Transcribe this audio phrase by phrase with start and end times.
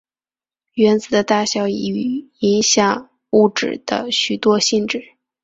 [0.73, 5.11] 原子的大小与影响物质的许多性质。